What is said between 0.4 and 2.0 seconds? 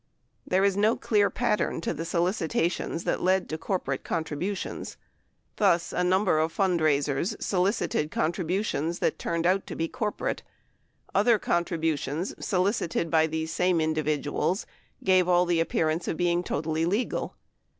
There is no clear pattern to